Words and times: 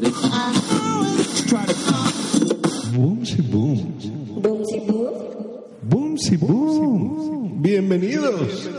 try 0.00 1.66
to. 1.66 1.74
Boomsy 2.92 3.42
boom. 3.42 4.00
Boomsy 5.82 6.36
boom. 6.36 7.62
Bienvenidos. 7.62 8.70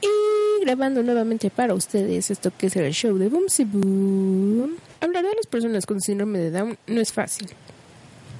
Y 0.00 0.64
grabando 0.64 1.02
nuevamente 1.02 1.50
para 1.50 1.74
ustedes 1.74 2.30
esto 2.30 2.52
que 2.56 2.66
es 2.66 2.76
el 2.76 2.92
show 2.92 3.16
de 3.18 3.28
Boomsy 3.28 3.64
Boom. 3.64 4.76
Hablar 5.00 5.24
de 5.24 5.34
las 5.34 5.46
personas 5.46 5.86
con 5.86 6.00
síndrome 6.00 6.38
de 6.38 6.50
Down 6.50 6.78
no 6.86 7.00
es 7.00 7.12
fácil. 7.12 7.48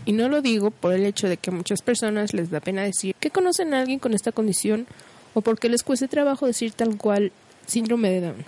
Y 0.06 0.12
no 0.12 0.28
lo 0.28 0.40
digo 0.40 0.70
por 0.70 0.92
el 0.92 1.04
hecho 1.04 1.28
de 1.28 1.36
que 1.36 1.50
a 1.50 1.52
muchas 1.52 1.82
personas 1.82 2.32
les 2.32 2.50
da 2.50 2.60
pena 2.60 2.82
decir 2.82 3.14
que 3.18 3.30
conocen 3.30 3.74
a 3.74 3.80
alguien 3.80 3.98
con 3.98 4.14
esta 4.14 4.32
condición 4.32 4.86
o 5.34 5.40
porque 5.40 5.68
les 5.68 5.82
cueste 5.82 6.08
trabajo 6.08 6.46
decir 6.46 6.72
tal 6.72 6.96
cual 6.96 7.32
síndrome 7.66 8.10
de 8.10 8.20
Down. 8.20 8.44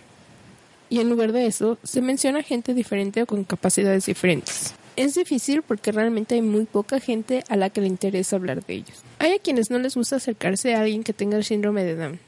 Y 0.90 1.00
en 1.00 1.08
lugar 1.08 1.32
de 1.32 1.46
eso, 1.46 1.78
se 1.82 2.02
menciona 2.02 2.42
gente 2.42 2.74
diferente 2.74 3.22
o 3.22 3.26
con 3.26 3.44
capacidades 3.44 4.06
diferentes. 4.06 4.74
Es 4.94 5.14
difícil 5.14 5.62
porque 5.62 5.90
realmente 5.90 6.34
hay 6.34 6.42
muy 6.42 6.66
poca 6.66 7.00
gente 7.00 7.44
a 7.48 7.56
la 7.56 7.70
que 7.70 7.80
le 7.80 7.86
interesa 7.86 8.36
hablar 8.36 8.62
de 8.64 8.74
ellos. 8.74 8.98
Hay 9.18 9.32
a 9.32 9.38
quienes 9.38 9.70
no 9.70 9.78
les 9.78 9.94
gusta 9.94 10.16
acercarse 10.16 10.74
a 10.74 10.82
alguien 10.82 11.02
que 11.02 11.14
tenga 11.14 11.38
el 11.38 11.44
síndrome 11.44 11.82
de 11.82 11.96
Down, 11.96 12.20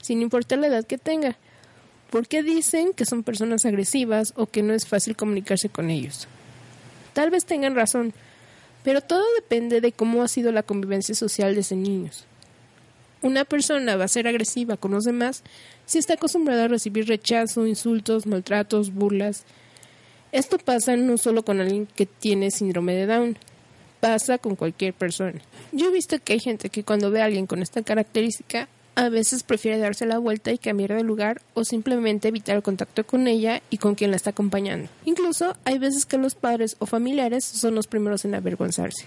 sin 0.00 0.22
importar 0.22 0.60
la 0.60 0.68
edad 0.68 0.86
que 0.86 0.98
tenga, 0.98 1.36
porque 2.10 2.44
dicen 2.44 2.92
que 2.92 3.06
son 3.06 3.24
personas 3.24 3.64
agresivas 3.64 4.32
o 4.36 4.46
que 4.46 4.62
no 4.62 4.72
es 4.72 4.86
fácil 4.86 5.16
comunicarse 5.16 5.68
con 5.68 5.90
ellos. 5.90 6.28
Tal 7.12 7.30
vez 7.30 7.44
tengan 7.44 7.74
razón, 7.74 8.12
pero 8.84 9.00
todo 9.00 9.24
depende 9.34 9.80
de 9.80 9.90
cómo 9.90 10.22
ha 10.22 10.28
sido 10.28 10.52
la 10.52 10.62
convivencia 10.62 11.14
social 11.16 11.56
desde 11.56 11.74
niños. 11.74 12.24
Una 13.22 13.44
persona 13.44 13.96
va 13.96 14.04
a 14.04 14.08
ser 14.08 14.28
agresiva 14.28 14.76
con 14.76 14.92
los 14.92 15.04
demás 15.04 15.42
si 15.84 15.98
está 15.98 16.14
acostumbrada 16.14 16.64
a 16.64 16.68
recibir 16.68 17.06
rechazo, 17.06 17.66
insultos, 17.66 18.26
maltratos, 18.26 18.92
burlas. 18.92 19.44
Esto 20.32 20.58
pasa 20.58 20.96
no 20.96 21.16
solo 21.18 21.44
con 21.44 21.60
alguien 21.60 21.86
que 21.86 22.06
tiene 22.06 22.50
síndrome 22.50 22.94
de 22.94 23.06
Down, 23.06 23.38
pasa 24.00 24.38
con 24.38 24.56
cualquier 24.56 24.92
persona. 24.92 25.40
Yo 25.72 25.88
he 25.88 25.92
visto 25.92 26.18
que 26.22 26.34
hay 26.34 26.40
gente 26.40 26.68
que 26.68 26.84
cuando 26.84 27.10
ve 27.10 27.22
a 27.22 27.24
alguien 27.24 27.46
con 27.46 27.62
esta 27.62 27.82
característica 27.82 28.68
a 28.96 29.10
veces 29.10 29.42
prefiere 29.42 29.78
darse 29.78 30.06
la 30.06 30.18
vuelta 30.18 30.52
y 30.52 30.58
cambiar 30.58 30.94
de 30.94 31.02
lugar 31.02 31.42
o 31.52 31.64
simplemente 31.64 32.28
evitar 32.28 32.56
el 32.56 32.62
contacto 32.62 33.06
con 33.06 33.28
ella 33.28 33.62
y 33.68 33.76
con 33.76 33.94
quien 33.94 34.10
la 34.10 34.16
está 34.16 34.30
acompañando. 34.30 34.88
Incluso 35.04 35.54
hay 35.64 35.78
veces 35.78 36.06
que 36.06 36.16
los 36.16 36.34
padres 36.34 36.76
o 36.78 36.86
familiares 36.86 37.44
son 37.44 37.74
los 37.74 37.86
primeros 37.86 38.24
en 38.24 38.34
avergonzarse. 38.34 39.04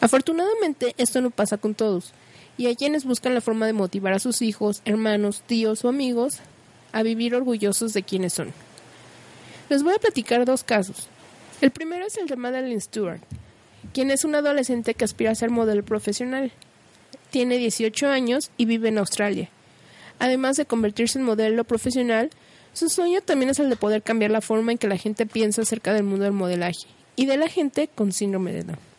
Afortunadamente 0.00 0.94
esto 0.96 1.20
no 1.20 1.30
pasa 1.30 1.58
con 1.58 1.74
todos, 1.74 2.12
y 2.58 2.66
hay 2.66 2.76
quienes 2.76 3.04
buscan 3.04 3.34
la 3.34 3.40
forma 3.40 3.66
de 3.66 3.72
motivar 3.72 4.12
a 4.12 4.18
sus 4.18 4.42
hijos, 4.42 4.82
hermanos, 4.84 5.42
tíos 5.46 5.84
o 5.84 5.88
amigos 5.88 6.40
a 6.92 7.02
vivir 7.02 7.34
orgullosos 7.34 7.92
de 7.92 8.02
quienes 8.02 8.34
son. 8.34 8.52
Les 9.68 9.82
voy 9.82 9.94
a 9.94 9.98
platicar 9.98 10.44
dos 10.44 10.62
casos. 10.62 11.08
El 11.60 11.70
primero 11.70 12.06
es 12.06 12.16
el 12.18 12.26
de 12.26 12.36
Madeline 12.36 12.80
Stewart, 12.80 13.20
quien 13.92 14.10
es 14.10 14.24
una 14.24 14.38
adolescente 14.38 14.94
que 14.94 15.04
aspira 15.04 15.30
a 15.30 15.34
ser 15.34 15.50
modelo 15.50 15.82
profesional. 15.84 16.52
Tiene 17.30 17.56
18 17.56 18.08
años 18.08 18.50
y 18.56 18.66
vive 18.66 18.88
en 18.88 18.98
Australia. 18.98 19.48
Además 20.18 20.56
de 20.56 20.66
convertirse 20.66 21.18
en 21.18 21.24
modelo 21.24 21.64
profesional, 21.64 22.30
su 22.74 22.88
sueño 22.88 23.20
también 23.22 23.50
es 23.50 23.58
el 23.58 23.70
de 23.70 23.76
poder 23.76 24.02
cambiar 24.02 24.30
la 24.30 24.40
forma 24.40 24.72
en 24.72 24.78
que 24.78 24.88
la 24.88 24.96
gente 24.96 25.26
piensa 25.26 25.62
acerca 25.62 25.92
del 25.92 26.04
mundo 26.04 26.24
del 26.24 26.32
modelaje 26.32 26.86
y 27.16 27.26
de 27.26 27.36
la 27.36 27.48
gente 27.48 27.88
con 27.94 28.12
síndrome 28.12 28.52
de 28.52 28.64
Down. 28.64 28.91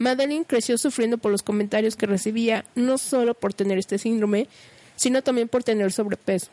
Madeline 0.00 0.46
creció 0.46 0.78
sufriendo 0.78 1.18
por 1.18 1.30
los 1.30 1.42
comentarios 1.42 1.94
que 1.94 2.06
recibía 2.06 2.64
no 2.74 2.96
solo 2.96 3.34
por 3.34 3.52
tener 3.52 3.76
este 3.78 3.98
síndrome, 3.98 4.48
sino 4.96 5.22
también 5.22 5.46
por 5.46 5.62
tener 5.62 5.92
sobrepeso. 5.92 6.48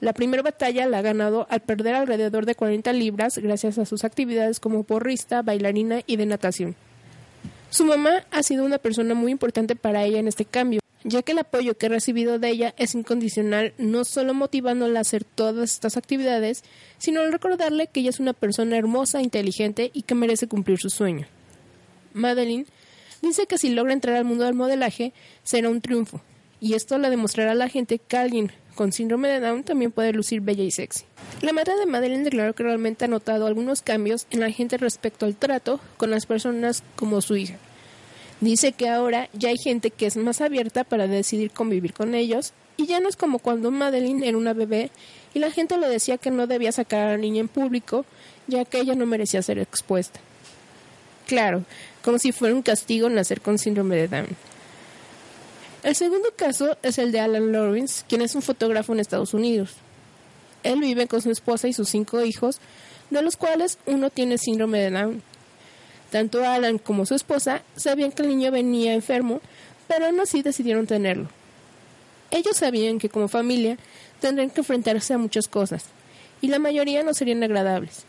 La 0.00 0.12
primera 0.12 0.42
batalla 0.42 0.86
la 0.86 0.98
ha 0.98 1.02
ganado 1.02 1.46
al 1.50 1.60
perder 1.60 1.94
alrededor 1.94 2.46
de 2.46 2.56
40 2.56 2.92
libras 2.94 3.38
gracias 3.38 3.78
a 3.78 3.86
sus 3.86 4.02
actividades 4.02 4.58
como 4.58 4.82
porrista, 4.82 5.42
bailarina 5.42 6.00
y 6.04 6.16
de 6.16 6.26
natación. 6.26 6.74
Su 7.70 7.84
mamá 7.84 8.24
ha 8.32 8.42
sido 8.42 8.64
una 8.64 8.78
persona 8.78 9.14
muy 9.14 9.30
importante 9.30 9.76
para 9.76 10.02
ella 10.02 10.18
en 10.18 10.26
este 10.26 10.44
cambio, 10.44 10.80
ya 11.04 11.22
que 11.22 11.32
el 11.32 11.38
apoyo 11.38 11.78
que 11.78 11.86
ha 11.86 11.90
recibido 11.90 12.40
de 12.40 12.48
ella 12.48 12.74
es 12.76 12.96
incondicional, 12.96 13.72
no 13.78 14.04
solo 14.04 14.34
motivándola 14.34 14.98
a 14.98 15.02
hacer 15.02 15.22
todas 15.22 15.74
estas 15.74 15.96
actividades, 15.96 16.64
sino 16.98 17.20
al 17.20 17.30
recordarle 17.30 17.86
que 17.86 18.00
ella 18.00 18.10
es 18.10 18.18
una 18.18 18.32
persona 18.32 18.76
hermosa, 18.76 19.22
inteligente 19.22 19.92
y 19.94 20.02
que 20.02 20.16
merece 20.16 20.48
cumplir 20.48 20.78
su 20.78 20.90
sueño. 20.90 21.28
Madeline 22.12 22.66
dice 23.22 23.46
que 23.46 23.58
si 23.58 23.70
logra 23.70 23.92
entrar 23.92 24.16
al 24.16 24.24
mundo 24.24 24.44
del 24.44 24.54
modelaje 24.54 25.12
será 25.42 25.68
un 25.68 25.80
triunfo, 25.80 26.20
y 26.60 26.74
esto 26.74 26.98
le 26.98 27.10
demostrará 27.10 27.52
a 27.52 27.56
la 27.56 27.68
gente 27.68 27.98
que 27.98 28.16
alguien 28.16 28.52
con 28.74 28.92
síndrome 28.92 29.28
de 29.28 29.40
Down 29.40 29.64
también 29.64 29.90
puede 29.90 30.12
lucir 30.12 30.40
bella 30.40 30.62
y 30.62 30.70
sexy. 30.70 31.04
La 31.42 31.52
madre 31.52 31.74
de 31.76 31.86
Madeline 31.86 32.22
declaró 32.22 32.54
que 32.54 32.62
realmente 32.62 33.04
ha 33.04 33.08
notado 33.08 33.46
algunos 33.46 33.82
cambios 33.82 34.28
en 34.30 34.38
la 34.38 34.52
gente 34.52 34.76
respecto 34.76 35.26
al 35.26 35.34
trato 35.34 35.80
con 35.96 36.10
las 36.10 36.26
personas 36.26 36.84
como 36.94 37.20
su 37.20 37.36
hija. 37.36 37.56
Dice 38.40 38.70
que 38.70 38.88
ahora 38.88 39.28
ya 39.32 39.48
hay 39.48 39.58
gente 39.58 39.90
que 39.90 40.06
es 40.06 40.16
más 40.16 40.40
abierta 40.40 40.84
para 40.84 41.08
decidir 41.08 41.50
convivir 41.50 41.92
con 41.92 42.14
ellos 42.14 42.52
y 42.76 42.86
ya 42.86 43.00
no 43.00 43.08
es 43.08 43.16
como 43.16 43.40
cuando 43.40 43.72
Madeline 43.72 44.22
era 44.22 44.38
una 44.38 44.52
bebé 44.52 44.92
y 45.34 45.40
la 45.40 45.50
gente 45.50 45.76
le 45.76 45.88
decía 45.88 46.18
que 46.18 46.30
no 46.30 46.46
debía 46.46 46.70
sacar 46.70 47.08
a 47.08 47.10
la 47.10 47.16
niña 47.16 47.40
en 47.40 47.48
público 47.48 48.04
ya 48.46 48.64
que 48.64 48.78
ella 48.78 48.94
no 48.94 49.06
merecía 49.06 49.42
ser 49.42 49.58
expuesta. 49.58 50.20
Claro, 51.28 51.64
como 52.02 52.18
si 52.18 52.32
fuera 52.32 52.54
un 52.54 52.62
castigo 52.62 53.06
nacer 53.10 53.42
con 53.42 53.58
síndrome 53.58 53.96
de 53.96 54.08
Down. 54.08 54.28
El 55.82 55.94
segundo 55.94 56.30
caso 56.34 56.78
es 56.82 56.96
el 56.96 57.12
de 57.12 57.20
Alan 57.20 57.52
Lawrence, 57.52 58.02
quien 58.08 58.22
es 58.22 58.34
un 58.34 58.40
fotógrafo 58.40 58.94
en 58.94 59.00
Estados 59.00 59.34
Unidos. 59.34 59.74
Él 60.62 60.80
vive 60.80 61.06
con 61.06 61.20
su 61.20 61.30
esposa 61.30 61.68
y 61.68 61.74
sus 61.74 61.90
cinco 61.90 62.24
hijos, 62.24 62.60
de 63.10 63.20
los 63.20 63.36
cuales 63.36 63.76
uno 63.84 64.08
tiene 64.08 64.38
síndrome 64.38 64.78
de 64.78 64.90
Down. 64.90 65.22
Tanto 66.10 66.42
Alan 66.46 66.78
como 66.78 67.04
su 67.04 67.14
esposa 67.14 67.60
sabían 67.76 68.10
que 68.10 68.22
el 68.22 68.28
niño 68.28 68.50
venía 68.50 68.94
enfermo, 68.94 69.42
pero 69.86 70.06
aún 70.06 70.18
así 70.20 70.40
decidieron 70.40 70.86
tenerlo. 70.86 71.28
Ellos 72.30 72.56
sabían 72.56 72.98
que 72.98 73.10
como 73.10 73.28
familia 73.28 73.76
tendrían 74.20 74.48
que 74.48 74.62
enfrentarse 74.62 75.12
a 75.12 75.18
muchas 75.18 75.46
cosas, 75.46 75.84
y 76.40 76.48
la 76.48 76.58
mayoría 76.58 77.02
no 77.02 77.12
serían 77.12 77.42
agradables. 77.42 78.07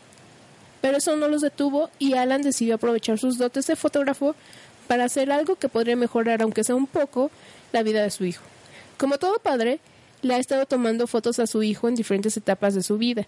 Pero 0.80 0.98
eso 0.98 1.16
no 1.16 1.28
los 1.28 1.42
detuvo 1.42 1.90
y 1.98 2.14
Alan 2.14 2.42
decidió 2.42 2.76
aprovechar 2.76 3.18
sus 3.18 3.38
dotes 3.38 3.66
de 3.66 3.76
fotógrafo 3.76 4.34
para 4.86 5.04
hacer 5.04 5.30
algo 5.30 5.56
que 5.56 5.68
podría 5.68 5.96
mejorar, 5.96 6.42
aunque 6.42 6.64
sea 6.64 6.74
un 6.74 6.86
poco, 6.86 7.30
la 7.72 7.82
vida 7.82 8.02
de 8.02 8.10
su 8.10 8.24
hijo. 8.24 8.42
Como 8.98 9.18
todo 9.18 9.38
padre, 9.38 9.80
le 10.22 10.34
ha 10.34 10.38
estado 10.38 10.66
tomando 10.66 11.06
fotos 11.06 11.38
a 11.38 11.46
su 11.46 11.62
hijo 11.62 11.88
en 11.88 11.94
diferentes 11.94 12.36
etapas 12.36 12.74
de 12.74 12.82
su 12.82 12.98
vida, 12.98 13.26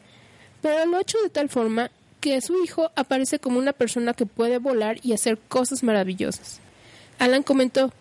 pero 0.61 0.85
lo 0.87 0.99
ha 0.99 1.03
hecho 1.03 1.21
de 1.23 1.31
tal 1.31 1.49
forma 1.49 1.91
que 2.21 2.41
su 2.41 2.63
hijo 2.63 2.91
aparece 2.95 3.39
como 3.39 3.59
una 3.59 3.73
persona 3.73 4.15
que 4.15 4.27
puede 4.27 4.59
volar 4.59 4.99
y 5.03 5.13
hacer 5.13 5.39
cosas 5.49 5.83
maravillosas. 5.83 6.61
Alan 7.19 7.43
comentó, 7.43 7.93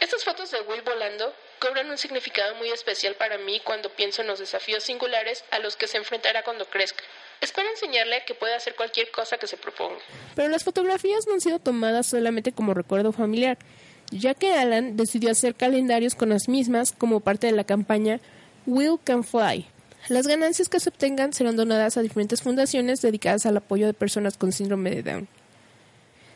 Estas 0.00 0.24
fotos 0.24 0.50
de 0.50 0.60
Will 0.62 0.82
volando 0.82 1.32
cobran 1.60 1.88
un 1.90 1.98
significado 1.98 2.56
muy 2.56 2.70
especial 2.70 3.14
para 3.14 3.38
mí 3.38 3.60
cuando 3.64 3.88
pienso 3.90 4.22
en 4.22 4.28
los 4.28 4.40
desafíos 4.40 4.82
singulares 4.82 5.44
a 5.52 5.60
los 5.60 5.76
que 5.76 5.86
se 5.86 5.96
enfrentará 5.96 6.42
cuando 6.42 6.66
crezca. 6.66 7.04
Espero 7.42 7.68
enseñarle 7.68 8.22
que 8.24 8.34
puede 8.34 8.54
hacer 8.54 8.76
cualquier 8.76 9.10
cosa 9.10 9.36
que 9.36 9.48
se 9.48 9.56
proponga. 9.56 9.98
Pero 10.36 10.48
las 10.48 10.62
fotografías 10.62 11.26
no 11.26 11.34
han 11.34 11.40
sido 11.40 11.58
tomadas 11.58 12.06
solamente 12.06 12.52
como 12.52 12.72
recuerdo 12.72 13.10
familiar, 13.10 13.58
ya 14.12 14.34
que 14.34 14.54
Alan 14.54 14.96
decidió 14.96 15.32
hacer 15.32 15.56
calendarios 15.56 16.14
con 16.14 16.28
las 16.28 16.48
mismas 16.48 16.92
como 16.92 17.18
parte 17.18 17.48
de 17.48 17.52
la 17.52 17.64
campaña 17.64 18.20
Will 18.64 19.00
Can 19.02 19.24
Fly. 19.24 19.66
Las 20.08 20.28
ganancias 20.28 20.68
que 20.68 20.78
se 20.78 20.90
obtengan 20.90 21.32
serán 21.32 21.56
donadas 21.56 21.96
a 21.96 22.02
diferentes 22.02 22.42
fundaciones 22.42 23.02
dedicadas 23.02 23.44
al 23.44 23.56
apoyo 23.56 23.86
de 23.86 23.94
personas 23.94 24.36
con 24.36 24.52
síndrome 24.52 24.90
de 24.90 25.02
Down. 25.02 25.28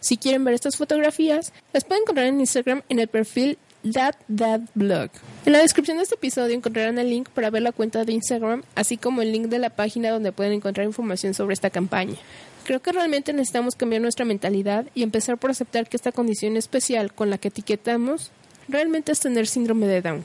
Si 0.01 0.17
quieren 0.17 0.45
ver 0.45 0.55
estas 0.55 0.77
fotografías, 0.77 1.53
las 1.73 1.85
pueden 1.85 2.03
encontrar 2.03 2.27
en 2.27 2.41
Instagram 2.41 2.83
en 2.89 2.99
el 2.99 3.07
perfil 3.07 3.59
That 3.93 4.17
That 4.35 4.61
Blog. 4.75 5.11
En 5.45 5.53
la 5.53 5.61
descripción 5.61 5.99
de 5.99 6.03
este 6.03 6.17
episodio 6.17 6.57
encontrarán 6.57 6.99
el 6.99 7.11
link 7.11 7.29
para 7.29 7.51
ver 7.51 7.63
la 7.63 7.73
cuenta 7.73 8.05
de 8.05 8.13
Instagram, 8.13 8.63
así 8.75 8.97
como 8.97 9.23
el 9.23 9.33
link 9.33 9.47
de 9.47 9.59
la 9.59 9.71
página 9.71 10.11
donde 10.11 10.33
pueden 10.33 10.55
encontrar 10.55 10.87
información 10.87 11.35
sobre 11.35 11.55
esta 11.55 11.71
campaña. 11.71 12.17
Creo 12.65 12.81
que 12.81 12.93
realmente 12.93 13.33
necesitamos 13.33 13.77
cambiar 13.77 14.03
nuestra 14.03 14.25
mentalidad 14.25 14.87
y 14.95 15.03
empezar 15.03 15.39
por 15.39 15.51
aceptar 15.51 15.89
que 15.89 15.97
esta 15.97 16.11
condición 16.11 16.57
especial 16.57 17.13
con 17.13 17.31
la 17.31 17.39
que 17.39 17.49
etiquetamos 17.49 18.33
realmente 18.69 19.13
es 19.13 19.21
tener 19.21 19.47
síndrome 19.47 19.87
de 19.87 20.03
Down. 20.03 20.25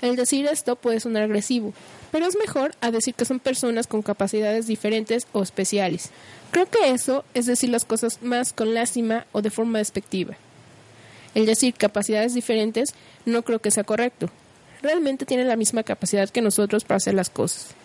El 0.00 0.16
decir 0.16 0.46
esto 0.46 0.76
puede 0.76 1.00
sonar 1.00 1.24
agresivo, 1.24 1.74
pero 2.10 2.26
es 2.26 2.36
mejor 2.38 2.74
a 2.80 2.90
decir 2.90 3.14
que 3.14 3.24
son 3.24 3.40
personas 3.40 3.86
con 3.86 4.00
capacidades 4.00 4.66
diferentes 4.66 5.26
o 5.32 5.42
especiales. 5.42 6.10
Creo 6.52 6.66
que 6.66 6.90
eso 6.90 7.24
es 7.34 7.46
decir 7.46 7.68
las 7.68 7.84
cosas 7.84 8.22
más 8.22 8.52
con 8.52 8.72
lástima 8.72 9.26
o 9.32 9.42
de 9.42 9.50
forma 9.50 9.78
despectiva. 9.78 10.36
El 11.38 11.46
decir 11.46 11.72
capacidades 11.74 12.34
diferentes 12.34 12.94
no 13.24 13.42
creo 13.42 13.60
que 13.60 13.70
sea 13.70 13.84
correcto. 13.84 14.28
Realmente 14.82 15.24
tienen 15.24 15.46
la 15.46 15.54
misma 15.54 15.84
capacidad 15.84 16.28
que 16.28 16.42
nosotros 16.42 16.82
para 16.82 16.96
hacer 16.96 17.14
las 17.14 17.30
cosas. 17.30 17.76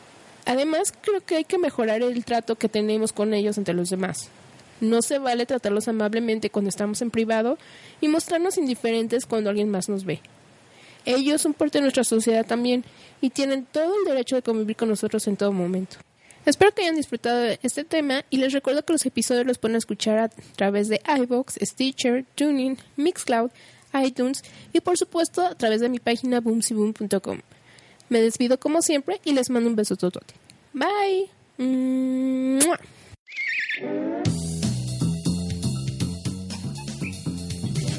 Además, 0.47 0.91
creo 0.99 1.21
que 1.21 1.35
hay 1.35 1.43
que 1.43 1.59
mejorar 1.59 2.01
el 2.01 2.25
trato 2.25 2.55
que 2.55 2.67
tenemos 2.67 3.13
con 3.13 3.31
ellos 3.31 3.59
ante 3.59 3.73
los 3.73 3.91
demás. 3.91 4.29
No 4.81 5.03
se 5.03 5.19
vale 5.19 5.45
tratarlos 5.45 5.87
amablemente 5.87 6.49
cuando 6.49 6.69
estamos 6.69 7.03
en 7.03 7.11
privado 7.11 7.59
y 8.01 8.07
mostrarnos 8.07 8.57
indiferentes 8.57 9.27
cuando 9.27 9.51
alguien 9.51 9.69
más 9.69 9.87
nos 9.87 10.03
ve. 10.03 10.19
Ellos 11.05 11.39
son 11.39 11.53
parte 11.53 11.77
de 11.77 11.83
nuestra 11.83 12.03
sociedad 12.03 12.47
también 12.47 12.83
y 13.21 13.29
tienen 13.29 13.67
todo 13.71 13.93
el 13.99 14.05
derecho 14.05 14.35
de 14.35 14.41
convivir 14.41 14.77
con 14.77 14.89
nosotros 14.89 15.27
en 15.27 15.37
todo 15.37 15.51
momento. 15.51 15.97
Espero 16.45 16.73
que 16.73 16.81
hayan 16.81 16.95
disfrutado 16.95 17.39
de 17.39 17.59
este 17.63 17.85
tema 17.85 18.25
y 18.29 18.37
les 18.37 18.51
recuerdo 18.51 18.83
que 18.83 18.93
los 18.93 19.05
episodios 19.05 19.45
los 19.45 19.57
pueden 19.57 19.77
escuchar 19.77 20.19
a 20.19 20.29
través 20.29 20.89
de 20.89 21.01
iVoox, 21.07 21.55
Stitcher, 21.61 22.25
Tuning, 22.35 22.77
Mixcloud, 22.97 23.51
iTunes 23.93 24.43
y 24.73 24.81
por 24.81 24.97
supuesto 24.97 25.41
a 25.41 25.55
través 25.55 25.79
de 25.81 25.89
mi 25.89 25.99
página 25.99 26.41
boomsyboom.com. 26.41 27.39
Me 28.09 28.21
despido 28.21 28.59
como 28.59 28.81
siempre 28.81 29.21
y 29.23 29.31
les 29.33 29.49
mando 29.49 29.69
un 29.69 29.75
beso 29.75 29.95
totote. 29.95 30.33
Bye. 30.73 31.29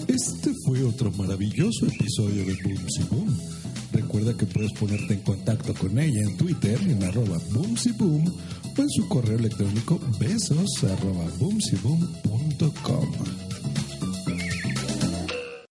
Este 0.09 0.53
fue 0.67 0.83
otro 0.85 1.11
maravilloso 1.13 1.87
episodio 1.87 2.45
de 2.45 2.55
Boomsy 2.63 3.03
Boom. 3.11 3.64
Recuerda 4.05 4.37
que 4.37 4.45
puedes 4.45 4.71
ponerte 4.73 5.15
en 5.15 5.21
contacto 5.21 5.73
con 5.73 5.99
ella 5.99 6.21
en 6.21 6.37
Twitter 6.37 6.79
en 6.83 7.03
arroba 7.03 7.39
Boomsy 7.53 7.93
Boom 7.93 8.27
o 8.27 8.83
en 8.83 8.91
su 8.91 9.09
correo 9.09 9.39
electrónico 9.39 9.99
besos 10.21 10.85
arroba 10.85 11.25
boomsyboom.com. 11.39 13.44